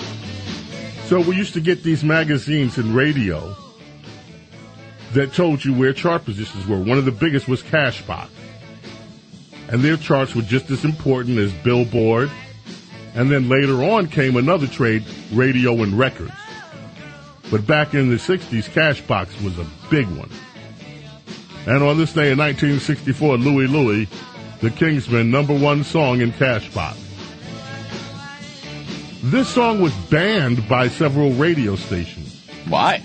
[1.05, 3.55] So we used to get these magazines and radio
[5.13, 6.77] that told you where chart positions were.
[6.77, 8.29] One of the biggest was Cashbox.
[9.69, 12.29] And their charts were just as important as Billboard.
[13.15, 16.38] And then later on came another trade, radio and records.
[17.51, 20.29] But back in the 60s, Cashbox was a big one.
[21.65, 24.07] And on this day in 1964, Louie Louie,
[24.61, 26.97] the Kingsmen, number one song in Cashbox.
[29.23, 33.03] This song was banned by several radio stations Why?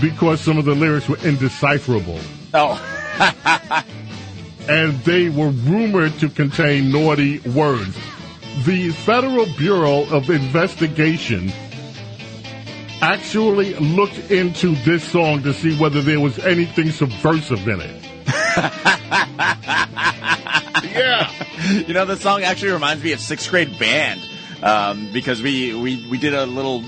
[0.00, 2.18] because some of the lyrics were indecipherable.
[2.52, 2.80] Oh.
[4.68, 7.96] and they were rumored to contain naughty words.
[8.64, 11.52] The Federal Bureau of Investigation
[13.00, 18.04] actually looked into this song to see whether there was anything subversive in it.
[20.84, 21.30] yeah.
[21.86, 24.20] You know, the song actually reminds me of sixth grade band.
[24.62, 26.82] Um, because we, we, we did a little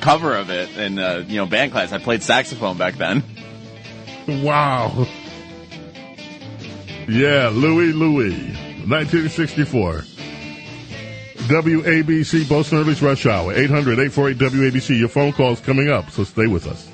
[0.00, 1.90] cover of it in, uh, you know, band class.
[1.90, 3.22] I played saxophone back then.
[4.28, 5.06] Wow.
[7.08, 8.32] Yeah, Louie Louie,
[8.86, 10.04] 1964.
[11.48, 14.98] WABC, Bo Snerdley's Rush Hour, 800-848-WABC.
[14.98, 16.93] Your phone call's coming up, so stay with us.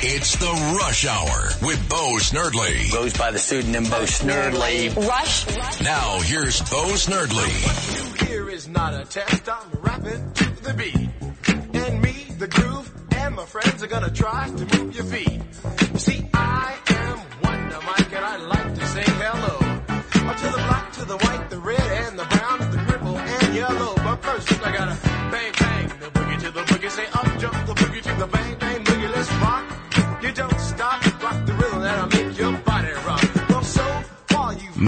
[0.00, 2.92] It's the Rush Hour with Bo Snerdley.
[2.92, 4.94] Goes by the pseudonym Bo Snerdley.
[4.94, 5.80] Rush.
[5.82, 7.66] Now here's Bo Snerdley.
[7.66, 9.48] What you hear is not a test.
[9.48, 11.10] I'm rapping to the beat.
[11.74, 15.42] And me, the groove, and my friends are gonna try to move your feet.
[15.96, 20.28] See, I am Wonder Mike, and I like to say hello.
[20.30, 23.54] Up to the black, to the white, the red, and the brown, the purple, and
[23.56, 23.94] yellow.
[23.96, 25.17] But first, I gotta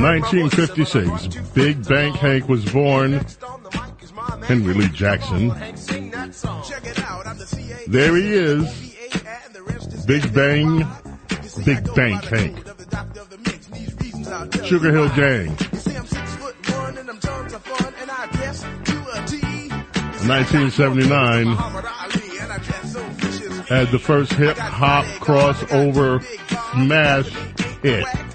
[0.00, 3.20] 1956, Big Bank Hank was born.
[4.44, 5.48] Henry Lee Jackson.
[7.86, 8.96] There he is.
[10.06, 10.86] Big Bang,
[11.64, 12.56] Big Bank Hank.
[14.64, 15.56] Sugar Hill Gang.
[20.26, 21.46] 1979
[23.68, 26.22] had the first hip hop crossover
[26.72, 27.28] smash
[27.82, 28.29] hit.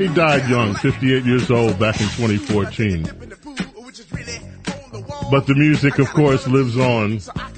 [0.00, 3.02] He died young, 58 years old, back in 2014.
[5.30, 7.18] But the music, of course, lives on.
[7.18, 7.50] But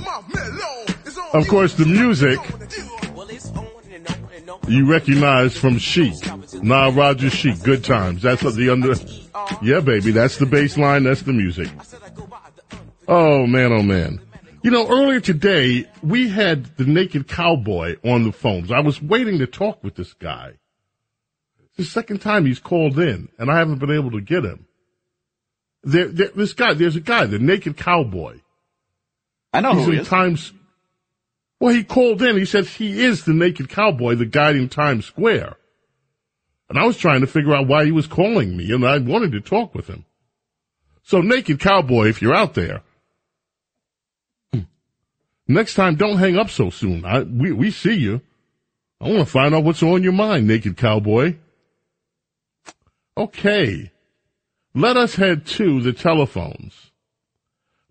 [0.00, 2.38] my mellow is on Of course, the music
[4.68, 6.14] you recognize from Chic.
[6.62, 7.62] Nah, Roger Chic.
[7.62, 8.22] Good times.
[8.22, 8.94] That's what the under.
[9.62, 10.10] Yeah, baby.
[10.10, 11.04] That's the bass line.
[11.04, 11.68] That's the music.
[13.08, 14.20] Oh man, oh man.
[14.62, 18.72] You know, earlier today we had the naked cowboy on the phones.
[18.72, 20.54] I was waiting to talk with this guy.
[21.76, 24.66] The second time he's called in, and I haven't been able to get him.
[25.82, 28.40] There, there this guy, there's a guy, the naked cowboy.
[29.52, 30.08] I know He's who he in is.
[30.08, 30.52] Times.
[31.60, 32.36] Well, he called in.
[32.36, 35.56] He said he is the naked cowboy, the guy in Times Square.
[36.68, 39.32] And I was trying to figure out why he was calling me, and I wanted
[39.32, 40.04] to talk with him.
[41.04, 42.82] So, naked cowboy, if you're out there,
[44.52, 44.62] hmm.
[45.46, 47.04] next time don't hang up so soon.
[47.04, 48.22] I, we, we see you.
[49.00, 51.36] I want to find out what's on your mind, naked cowboy.
[53.16, 53.90] Okay.
[54.74, 56.74] Let us head to the telephones.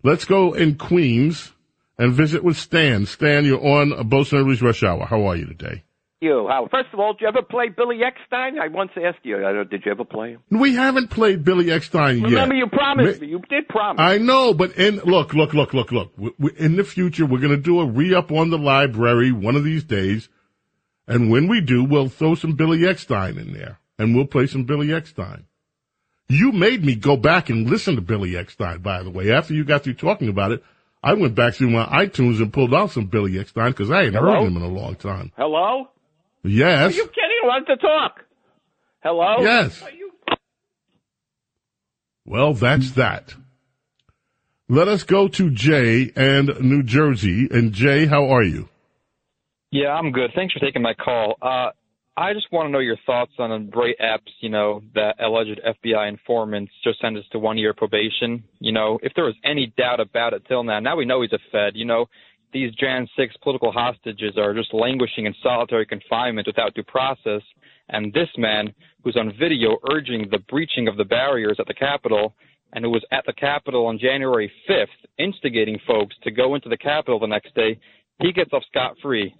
[0.02, 1.52] Let's go in Queens
[1.98, 3.06] and visit with Stan.
[3.06, 5.04] Stan, you're on Bo Snerdley's Rush Hour.
[5.06, 5.82] How are you today?
[6.20, 6.66] You, how?
[6.70, 8.58] First of all, did you ever play Billy Eckstine?
[8.58, 9.44] I once asked you.
[9.44, 10.40] I Did you ever play him?
[10.50, 12.30] We haven't played Billy Eckstine yet.
[12.30, 13.28] Remember, you promised me.
[13.28, 14.00] You did promise.
[14.00, 16.12] I know, but in look, look, look, look, look.
[16.16, 19.56] We, we, in the future, we're going to do a re-up on the library one
[19.56, 20.30] of these days,
[21.06, 24.64] and when we do, we'll throw some Billy Eckstine in there, and we'll play some
[24.64, 25.44] Billy Eckstine.
[26.28, 29.30] You made me go back and listen to Billy Eckstine, by the way.
[29.32, 30.62] After you got through talking about it,
[31.02, 34.14] I went back through my iTunes and pulled out some Billy Eckstein because I hadn't
[34.14, 34.32] Hello?
[34.32, 35.30] heard him in a long time.
[35.36, 35.88] Hello?
[36.42, 36.92] Yes.
[36.94, 37.40] Are you kidding?
[37.44, 38.24] I wanted to talk.
[39.02, 39.36] Hello?
[39.40, 39.80] Yes.
[39.82, 40.10] Are you-
[42.24, 43.34] Well, that's that.
[44.68, 47.46] Let us go to Jay and New Jersey.
[47.52, 48.68] And Jay, how are you?
[49.70, 50.32] Yeah, I'm good.
[50.34, 51.36] Thanks for taking my call.
[51.40, 51.70] Uh,
[52.18, 56.08] I just want to know your thoughts on Ray Epps, you know, that alleged FBI
[56.08, 58.42] informants just sentenced to one year probation.
[58.58, 61.34] You know, if there was any doubt about it till now, now we know he's
[61.34, 61.72] a Fed.
[61.76, 62.06] You know,
[62.54, 67.42] these Jan 6 political hostages are just languishing in solitary confinement without due process.
[67.90, 68.72] And this man,
[69.04, 72.34] who's on video urging the breaching of the barriers at the Capitol,
[72.72, 74.86] and who was at the Capitol on January 5th,
[75.18, 77.78] instigating folks to go into the Capitol the next day,
[78.20, 79.34] he gets off scot free.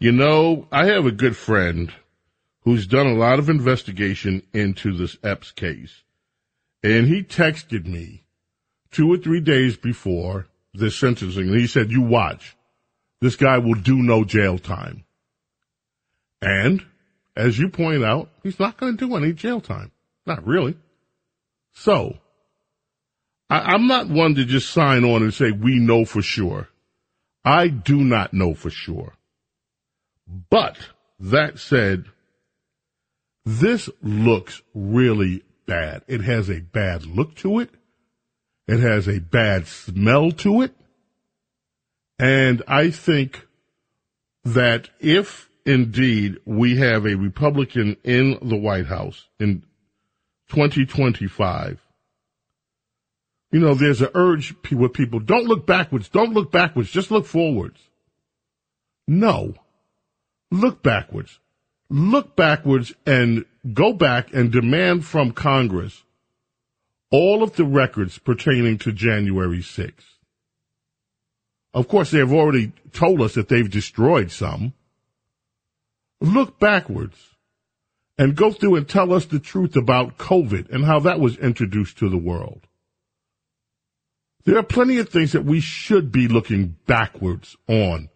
[0.00, 1.92] You know, I have a good friend
[2.62, 6.02] who's done a lot of investigation into this Epps case.
[6.82, 8.24] And he texted me
[8.92, 11.48] two or three days before the sentencing.
[11.48, 12.56] And he said, you watch.
[13.20, 15.04] This guy will do no jail time.
[16.40, 16.84] And
[17.36, 19.90] as you point out, he's not going to do any jail time.
[20.26, 20.76] Not really.
[21.72, 22.18] So
[23.50, 26.68] I, I'm not one to just sign on and say we know for sure.
[27.44, 29.17] I do not know for sure.
[30.50, 30.78] But
[31.18, 32.04] that said,
[33.44, 36.02] this looks really bad.
[36.06, 37.70] It has a bad look to it.
[38.66, 40.74] It has a bad smell to it.
[42.18, 43.46] And I think
[44.44, 49.62] that if indeed we have a Republican in the White House in
[50.50, 51.80] 2025,
[53.50, 57.24] you know, there's an urge with people, don't look backwards, don't look backwards, just look
[57.24, 57.80] forwards.
[59.06, 59.54] No.
[60.50, 61.38] Look backwards.
[61.90, 66.04] Look backwards and go back and demand from Congress
[67.10, 69.92] all of the records pertaining to January 6th.
[71.72, 74.74] Of course, they have already told us that they've destroyed some.
[76.20, 77.16] Look backwards
[78.18, 81.98] and go through and tell us the truth about COVID and how that was introduced
[81.98, 82.66] to the world.
[84.44, 88.08] There are plenty of things that we should be looking backwards on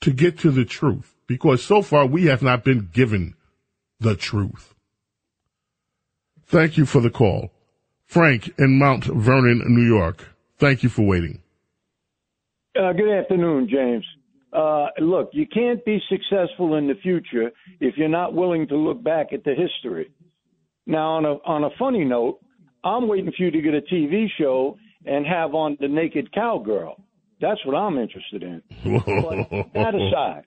[0.00, 3.34] to get to the truth because so far we have not been given
[4.00, 4.74] the truth.
[6.46, 7.50] Thank you for the call.
[8.06, 10.28] Frank in Mount Vernon, New York.
[10.58, 11.42] Thank you for waiting.
[12.78, 14.04] Uh, good afternoon, James.
[14.52, 17.50] Uh, look, you can't be successful in the future
[17.80, 20.10] if you're not willing to look back at the history.
[20.86, 22.38] Now, on a on a funny note,
[22.84, 27.02] I'm waiting for you to get a TV show and have on the naked cowgirl.
[27.40, 28.62] That's what I'm interested in.
[28.84, 30.44] But that aside,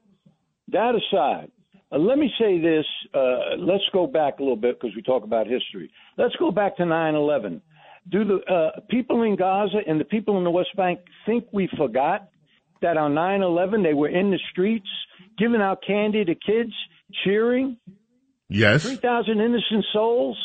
[0.72, 1.52] that aside,
[1.92, 2.86] uh, let me say this.
[3.14, 5.92] Uh, let's go back a little bit because we talk about history.
[6.18, 7.62] Let's go back to 9/11.
[8.10, 11.70] Do the uh, people in Gaza and the people in the West Bank think we
[11.78, 12.30] forgot
[12.82, 14.88] that on 9/11 they were in the streets
[15.38, 16.74] giving out candy to kids,
[17.24, 17.78] cheering?
[18.50, 18.84] Yes.
[18.84, 20.38] 3,000 innocent souls,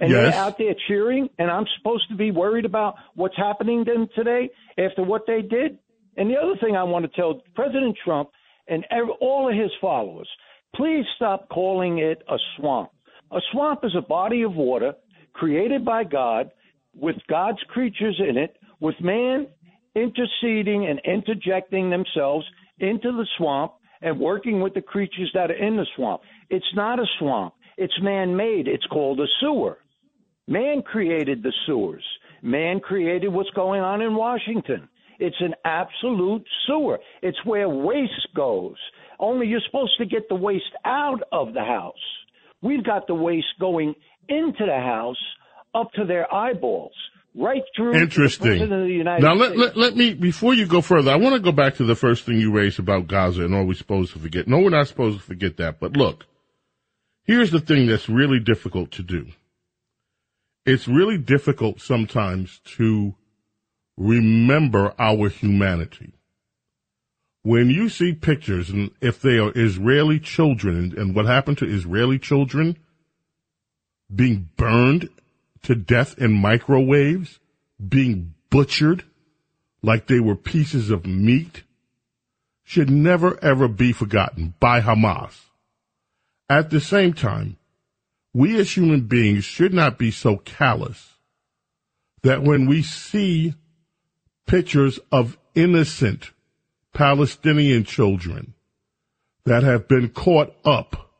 [0.00, 0.32] and Yes.
[0.34, 4.08] they're out there cheering, and I'm supposed to be worried about what's happening to them
[4.14, 5.78] today after what they did?
[6.16, 8.30] And the other thing I want to tell President Trump
[8.68, 10.28] and ev- all of his followers
[10.74, 12.90] please stop calling it a swamp.
[13.32, 14.94] A swamp is a body of water
[15.32, 16.50] created by God
[16.94, 19.48] with God's creatures in it, with man
[19.94, 22.46] interceding and interjecting themselves
[22.78, 26.22] into the swamp and working with the creatures that are in the swamp.
[26.50, 27.54] It's not a swamp.
[27.76, 28.68] It's man made.
[28.68, 29.78] It's called a sewer.
[30.46, 32.04] Man created the sewers.
[32.42, 34.88] Man created what's going on in Washington.
[35.18, 36.98] It's an absolute sewer.
[37.22, 38.76] It's where waste goes.
[39.18, 41.94] Only you're supposed to get the waste out of the house.
[42.62, 43.94] We've got the waste going
[44.28, 45.18] into the house
[45.74, 46.92] up to their eyeballs,
[47.34, 48.46] right through Interesting.
[48.46, 51.34] President of the United Now let, let let me before you go further, I want
[51.34, 54.12] to go back to the first thing you raised about Gaza and are we supposed
[54.12, 54.48] to forget?
[54.48, 55.80] No, we're not supposed to forget that.
[55.80, 56.26] But look,
[57.24, 59.26] here's the thing that's really difficult to do.
[60.64, 63.14] It's really difficult sometimes to
[63.96, 66.12] remember our humanity.
[67.42, 71.66] When you see pictures, and if they are Israeli children, and, and what happened to
[71.66, 72.78] Israeli children
[74.14, 75.10] being burned
[75.62, 77.38] to death in microwaves,
[77.86, 79.04] being butchered
[79.82, 81.64] like they were pieces of meat,
[82.62, 85.38] should never ever be forgotten by Hamas.
[86.48, 87.58] At the same time,
[88.32, 91.12] we as human beings should not be so callous
[92.22, 93.54] that when we see
[94.46, 96.30] pictures of innocent
[96.92, 98.54] Palestinian children
[99.44, 101.10] that have been caught up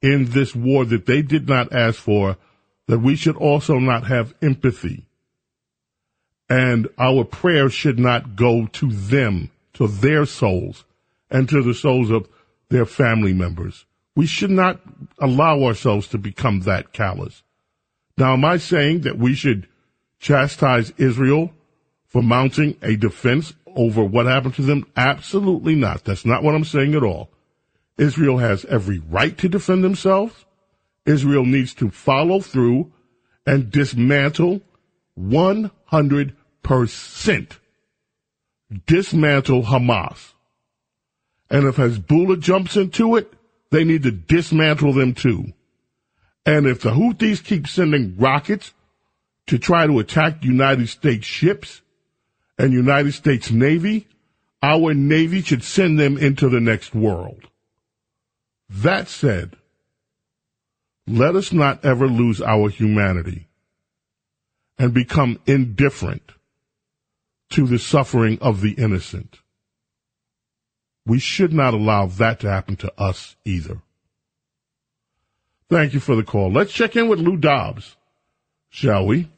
[0.00, 2.36] in this war that they did not ask for,
[2.86, 5.06] that we should also not have empathy.
[6.48, 10.84] And our prayers should not go to them, to their souls,
[11.30, 12.28] and to the souls of
[12.68, 13.86] their family members.
[14.14, 14.80] We should not
[15.18, 17.42] allow ourselves to become that callous.
[18.18, 19.68] Now, am I saying that we should
[20.18, 21.52] chastise Israel
[22.12, 24.86] for mounting a defense over what happened to them?
[24.96, 26.04] Absolutely not.
[26.04, 27.30] That's not what I'm saying at all.
[27.96, 30.44] Israel has every right to defend themselves.
[31.06, 32.92] Israel needs to follow through
[33.46, 34.60] and dismantle
[35.18, 36.32] 100%
[38.86, 40.32] dismantle Hamas.
[41.50, 43.32] And if Hezbollah jumps into it,
[43.70, 45.52] they need to dismantle them too.
[46.44, 48.72] And if the Houthis keep sending rockets
[49.46, 51.82] to try to attack United States ships
[52.62, 54.06] and United States Navy,
[54.62, 57.48] our Navy should send them into the next world.
[58.70, 59.56] That said,
[61.08, 63.48] let us not ever lose our humanity
[64.78, 66.22] and become indifferent
[67.50, 69.40] to the suffering of the innocent.
[71.04, 73.82] We should not allow that to happen to us either.
[75.68, 76.52] Thank you for the call.
[76.52, 77.96] Let's check in with Lou Dobbs,
[78.70, 79.28] shall we?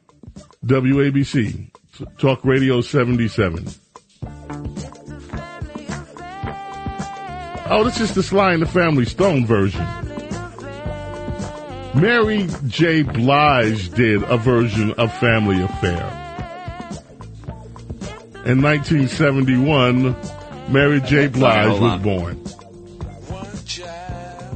[0.63, 1.71] WABC,
[2.17, 3.67] Talk Radio 77.
[7.67, 9.85] Oh, this is the Sly and the Family Stone version.
[11.95, 13.03] Mary J.
[13.03, 16.05] Blige did a version of Family Affair.
[18.45, 20.15] In 1971,
[20.71, 21.27] Mary J.
[21.27, 22.35] Blige was born.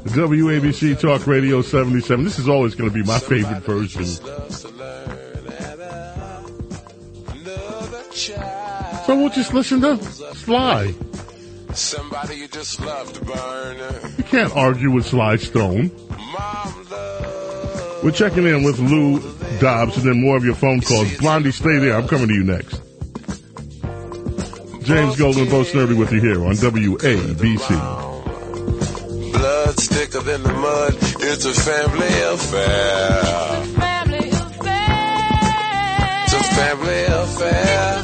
[0.09, 2.25] WABC Talk Radio 77.
[2.25, 4.05] This is always going to be my favorite version.
[8.11, 9.97] So we'll just listen to
[10.35, 10.93] Sly.
[11.73, 13.77] Somebody you just love to burn.
[14.17, 15.91] You can't argue with Sly Stone.
[18.03, 19.19] We're checking in with Lou
[19.59, 21.17] Dobbs and then more of your phone calls.
[21.17, 21.95] Blondie, stay there.
[21.95, 22.81] I'm coming to you next.
[24.83, 27.69] James Golden, Bo Snerdley with you here on WABC.
[29.33, 30.95] Blood thicker than the mud.
[31.21, 33.21] It's a family affair.
[36.23, 37.98] It's a family affair.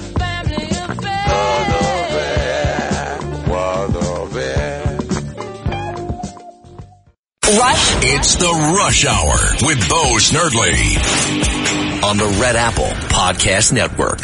[7.57, 8.03] Rush.
[8.03, 9.33] It's the Rush Hour
[9.65, 14.19] with Bo Snerdley on the Red Apple Podcast Network.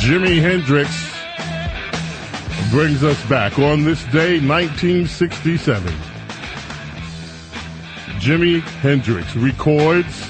[0.00, 1.17] Jimi Hendrix
[2.70, 5.92] brings us back on this day, 1967.
[8.18, 10.28] Jimi Hendrix records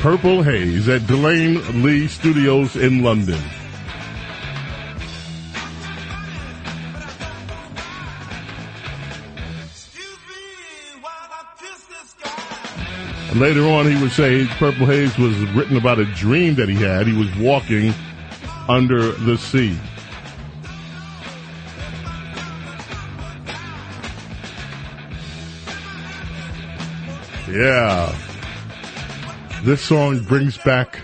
[0.00, 3.40] Purple Haze at De Lane Lea Studios in London.
[13.40, 17.06] Later on, he would say Purple Haze was written about a dream that he had.
[17.06, 17.94] He was walking
[18.68, 19.78] under the sea.
[27.48, 28.14] Yeah.
[29.64, 31.00] This song brings back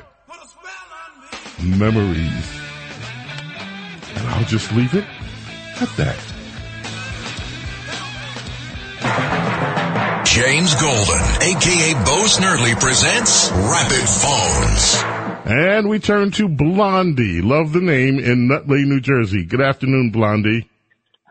[1.62, 2.60] memories.
[4.14, 5.04] And I'll just leave it
[5.80, 6.27] at that.
[10.38, 15.02] James Golden, aka Bo Snerdley presents Rapid Phones.
[15.44, 17.42] And we turn to Blondie.
[17.42, 19.44] Love the name in Nutley, New Jersey.
[19.44, 20.70] Good afternoon, Blondie.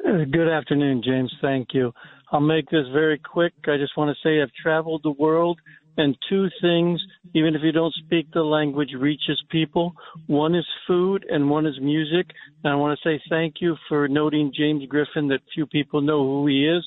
[0.06, 1.34] Uh, Good afternoon, James.
[1.42, 1.94] Thank you.
[2.34, 3.54] I'll make this very quick.
[3.68, 5.58] I just want to say I've traveled the world
[5.96, 7.02] and two things,
[7.34, 9.94] even if you don't speak the language, reaches people.
[10.28, 12.28] One is food and one is music.
[12.64, 16.24] And I want to say thank you for noting James Griffin that few people know
[16.24, 16.86] who he is.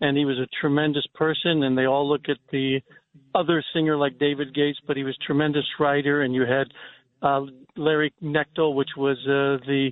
[0.00, 2.80] And he was a tremendous person and they all look at the
[3.34, 6.68] other singer like David Gates, but he was a tremendous writer and you had
[7.22, 7.42] uh,
[7.76, 9.90] Larry Knechtel, which was uh, the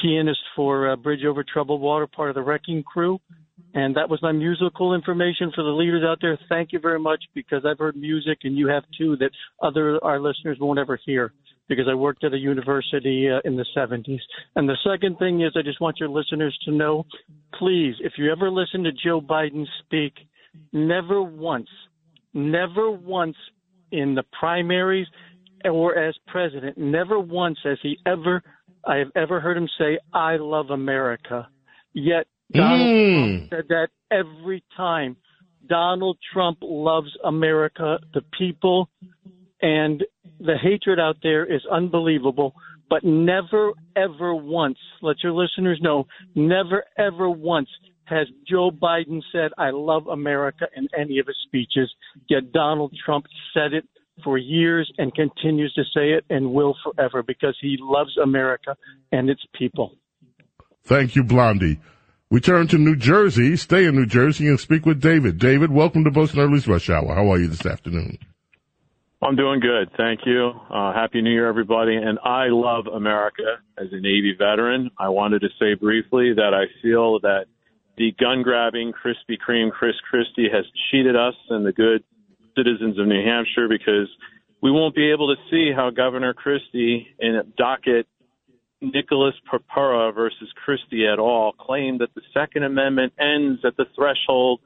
[0.00, 3.18] pianist for uh, Bridge Over Troubled Water, part of the Wrecking Crew.
[3.72, 6.38] And that was my musical information for the leaders out there.
[6.48, 9.30] Thank you very much because I've heard music and you have too that
[9.62, 11.32] other our listeners won't ever hear
[11.70, 14.18] because I worked at a university uh, in the 70s.
[14.56, 17.06] And the second thing is I just want your listeners to know,
[17.58, 20.12] please, if you ever listen to Joe Biden speak,
[20.72, 21.68] never once,
[22.34, 23.36] never once
[23.92, 25.06] in the primaries
[25.64, 28.42] or as president, never once has he ever,
[28.84, 31.48] I have ever heard him say, I love America.
[31.92, 33.48] Yet Donald Mm.
[33.48, 35.16] Trump said that every time.
[35.68, 38.88] Donald Trump loves America, the people,
[39.62, 40.04] and
[40.38, 42.54] the hatred out there is unbelievable.
[42.88, 47.68] But never, ever once, let your listeners know, never, ever once
[48.04, 51.94] has Joe Biden said, I love America in any of his speeches.
[52.28, 53.84] Yet Donald Trump said it
[54.24, 58.76] for years and continues to say it and will forever because he loves America
[59.12, 59.94] and its people.
[60.82, 61.78] Thank you, Blondie.
[62.30, 65.38] We turn to New Jersey, stay in New Jersey, and speak with David.
[65.38, 67.14] David, welcome to Bo Snerdley's Rush Hour.
[67.14, 68.18] How are you this afternoon?
[69.22, 69.90] I'm doing good.
[69.98, 70.52] Thank you.
[70.70, 71.94] Uh, Happy New Year, everybody.
[71.94, 74.90] And I love America as a Navy veteran.
[74.98, 77.44] I wanted to say briefly that I feel that
[77.98, 82.02] the gun grabbing Krispy Kreme Chris Christie has cheated us and the good
[82.56, 84.08] citizens of New Hampshire because
[84.62, 88.06] we won't be able to see how Governor Christie in docket
[88.80, 91.52] Nicholas Purpura versus Christie et al.
[91.60, 94.60] claimed that the Second Amendment ends at the threshold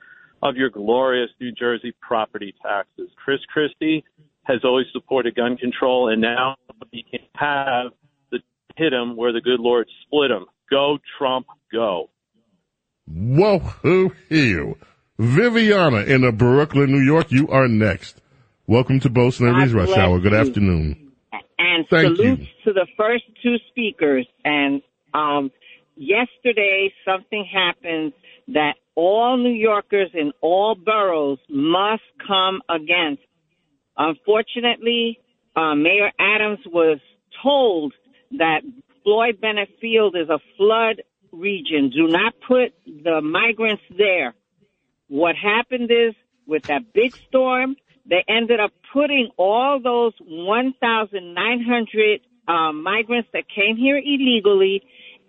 [0.45, 3.11] of your glorious New Jersey property taxes.
[3.17, 4.05] Chris Christie
[4.45, 6.57] has always supported gun control, and now
[6.91, 7.93] he can have
[8.31, 8.39] the
[8.77, 10.47] hit him where the good Lord split him.
[10.71, 12.11] Go Trump, go.
[13.07, 14.79] Whoa, who you?
[15.19, 18.21] Viviana in Brooklyn, New York, you are next.
[18.67, 20.19] Welcome to Bo Snerdley's God Rush Hour.
[20.21, 20.39] Good you.
[20.39, 21.13] afternoon.
[21.59, 22.47] and Thank salutes you.
[22.65, 24.27] to the first two speakers.
[24.45, 24.83] And
[25.13, 25.51] um,
[25.97, 28.15] yesterday, something happened
[28.49, 33.23] that all New Yorkers in all boroughs must come against.
[33.97, 35.21] Unfortunately,
[35.57, 36.99] uh, Mayor Adams was
[37.43, 37.95] told
[38.39, 38.63] that
[39.03, 41.91] Floyd Bennett Field is a flood region.
[41.91, 44.35] Do not put the migrants there.
[45.09, 46.15] What happened is
[46.47, 47.77] with that big storm,
[48.07, 54.83] they ended up putting all those 1,900 um, migrants that came here illegally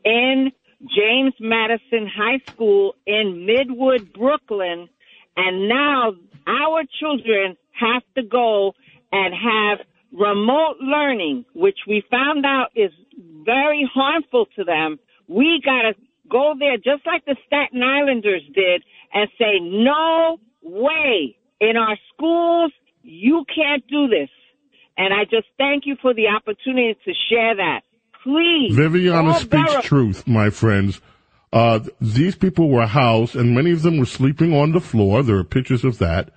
[0.03, 0.51] in
[0.82, 4.89] James Madison High School in Midwood, Brooklyn.
[5.38, 6.13] And now
[6.47, 8.74] our children have to go
[9.12, 12.92] and have remote learning, which we found out is
[13.44, 15.00] very harmful to them.
[15.28, 15.94] We got to
[16.30, 22.72] go there just like the Staten Islanders did and say, no way in our schools,
[23.04, 24.30] you can't do this.
[24.98, 27.82] And I just thank you for the opportunity to share that.
[28.24, 28.76] Please.
[28.76, 31.00] Viviana speaks truth, my friends.
[31.54, 35.22] Uh, these people were housed, and many of them were sleeping on the floor.
[35.22, 36.32] There are pictures of that.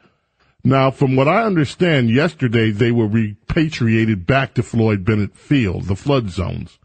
[0.68, 5.96] Now, from what I understand, yesterday they were repatriated back to Floyd Bennett Field, the
[5.96, 6.78] flood zones.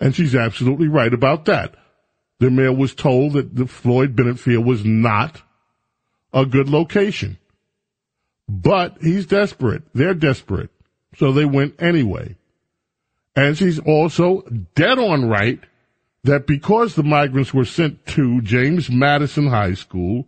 [0.00, 1.76] And she's absolutely right about that.
[2.40, 5.42] The mayor was told that the Floyd Bennett Field was not
[6.34, 7.38] a good location.
[8.48, 9.84] But he's desperate.
[9.94, 10.70] They're desperate.
[11.14, 12.34] So they went anyway.
[13.36, 14.40] And she's also
[14.74, 15.60] dead on right
[16.24, 20.26] that because the migrants were sent to James Madison High School,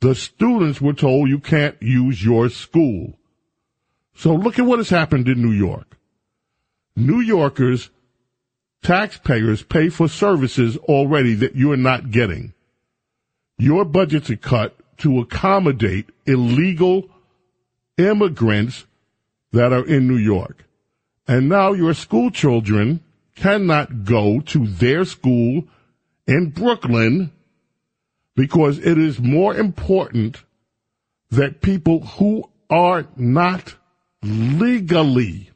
[0.00, 3.14] the students were told you can't use your school.
[4.14, 5.96] So look at what has happened in New York.
[6.96, 7.90] New Yorkers,
[8.82, 12.52] taxpayers pay for services already that you're not getting.
[13.58, 17.08] Your budgets are cut to accommodate illegal
[17.96, 18.86] immigrants
[19.52, 20.64] that are in New York.
[21.26, 23.00] And now your school children
[23.36, 25.64] cannot go to their school
[26.26, 27.30] in Brooklyn
[28.38, 30.44] because it is more important
[31.28, 33.74] that people who are not
[34.22, 35.50] legally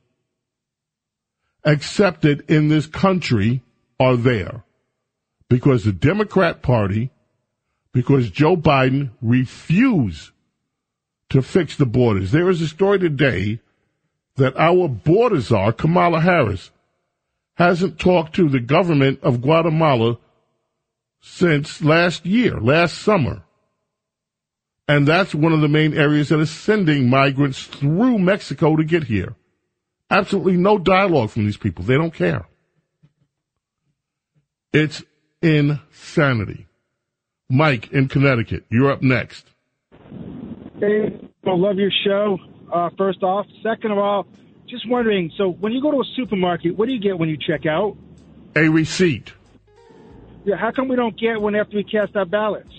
[1.64, 3.62] accepted in this country
[4.00, 4.64] are there
[5.48, 7.12] because the Democrat Party,
[7.92, 10.32] because Joe Biden refused
[11.28, 12.32] to fix the borders.
[12.32, 13.60] There is a story today
[14.34, 16.72] that our border czar, Kamala Harris,
[17.54, 20.18] hasn't talked to the government of Guatemala
[21.22, 23.42] since last year, last summer.
[24.88, 29.04] And that's one of the main areas that is sending migrants through Mexico to get
[29.04, 29.36] here.
[30.10, 31.84] Absolutely no dialogue from these people.
[31.84, 32.46] They don't care.
[34.72, 35.02] It's
[35.40, 36.66] insanity.
[37.48, 39.46] Mike in Connecticut, you're up next.
[40.80, 42.38] Hey, I love your show.
[42.72, 44.26] Uh, first off, second of all,
[44.68, 45.30] just wondering.
[45.36, 47.96] So, when you go to a supermarket, what do you get when you check out?
[48.56, 49.32] A receipt.
[50.44, 52.72] Yeah, how come we don't get one after we cast our ballots?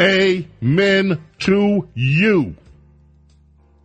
[0.00, 2.56] Amen to you.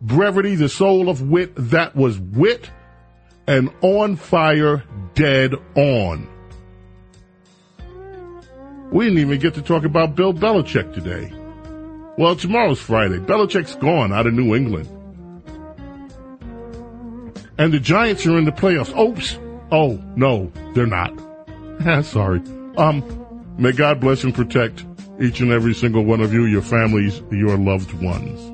[0.00, 2.70] Brevity, the soul of wit, that was wit,
[3.46, 6.28] and on fire, dead on.
[8.90, 11.32] We didn't even get to talk about Bill Belichick today.
[12.18, 13.18] Well, tomorrow's Friday.
[13.18, 14.88] Belichick's gone out of New England.
[17.56, 18.96] And the Giants are in the playoffs.
[18.98, 19.38] Oops.
[19.70, 21.14] Oh, no, they're not.
[22.04, 22.42] Sorry.
[22.76, 24.84] Um, may God bless and protect
[25.20, 28.48] each and every single one of you, your families, your loved ones.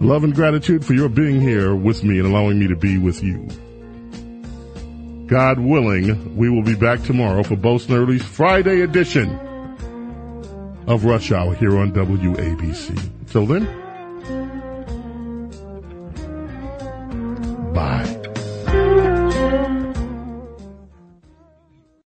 [0.00, 3.22] Love and gratitude for your being here with me and allowing me to be with
[3.22, 3.48] you.
[5.26, 9.28] God willing, we will be back tomorrow for Bo Snerdley's Friday edition
[10.86, 13.10] of Rush Hour here on WABC.
[13.30, 13.64] Till then,
[17.74, 18.07] bye.